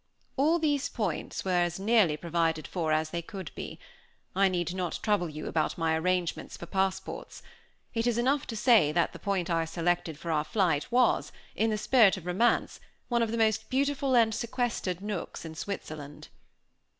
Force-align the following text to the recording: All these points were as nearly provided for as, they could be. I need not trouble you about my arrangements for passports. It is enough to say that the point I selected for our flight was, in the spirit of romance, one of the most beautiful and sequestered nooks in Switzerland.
All 0.35 0.57
these 0.57 0.89
points 0.89 1.45
were 1.45 1.51
as 1.61 1.79
nearly 1.79 2.17
provided 2.17 2.65
for 2.67 2.91
as, 2.91 3.11
they 3.11 3.21
could 3.21 3.51
be. 3.53 3.77
I 4.35 4.47
need 4.49 4.73
not 4.73 4.97
trouble 5.03 5.29
you 5.29 5.45
about 5.45 5.77
my 5.77 5.95
arrangements 5.95 6.57
for 6.57 6.65
passports. 6.65 7.43
It 7.93 8.07
is 8.07 8.17
enough 8.17 8.47
to 8.47 8.55
say 8.55 8.91
that 8.93 9.13
the 9.13 9.19
point 9.19 9.51
I 9.51 9.63
selected 9.65 10.17
for 10.17 10.31
our 10.31 10.43
flight 10.43 10.91
was, 10.91 11.31
in 11.55 11.69
the 11.69 11.77
spirit 11.77 12.17
of 12.17 12.25
romance, 12.25 12.79
one 13.09 13.21
of 13.21 13.29
the 13.29 13.37
most 13.37 13.69
beautiful 13.69 14.15
and 14.15 14.33
sequestered 14.33 15.01
nooks 15.01 15.45
in 15.45 15.53
Switzerland. 15.53 16.29